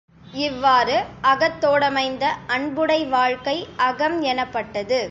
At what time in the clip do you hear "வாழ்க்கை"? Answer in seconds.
3.07-3.55